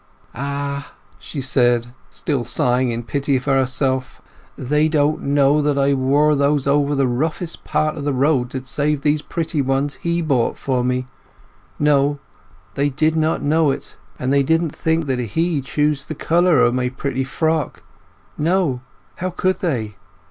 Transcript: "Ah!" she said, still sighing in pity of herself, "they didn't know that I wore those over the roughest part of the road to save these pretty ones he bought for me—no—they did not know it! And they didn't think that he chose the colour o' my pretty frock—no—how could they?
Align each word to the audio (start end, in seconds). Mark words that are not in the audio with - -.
"Ah!" 0.33 0.93
she 1.19 1.41
said, 1.41 1.93
still 2.09 2.43
sighing 2.43 2.89
in 2.89 3.03
pity 3.03 3.35
of 3.35 3.43
herself, 3.45 4.19
"they 4.57 4.89
didn't 4.89 5.21
know 5.21 5.61
that 5.61 5.77
I 5.77 5.93
wore 5.93 6.33
those 6.33 6.65
over 6.65 6.95
the 6.95 7.05
roughest 7.05 7.63
part 7.63 7.95
of 7.95 8.03
the 8.03 8.11
road 8.11 8.49
to 8.49 8.65
save 8.65 9.01
these 9.01 9.21
pretty 9.21 9.61
ones 9.61 9.99
he 10.01 10.19
bought 10.23 10.57
for 10.57 10.83
me—no—they 10.83 12.89
did 12.89 13.15
not 13.15 13.43
know 13.43 13.69
it! 13.69 13.95
And 14.17 14.33
they 14.33 14.41
didn't 14.41 14.75
think 14.75 15.05
that 15.05 15.19
he 15.19 15.61
chose 15.61 16.03
the 16.05 16.15
colour 16.15 16.61
o' 16.61 16.71
my 16.71 16.89
pretty 16.89 17.23
frock—no—how 17.23 19.29
could 19.29 19.59
they? 19.59 19.97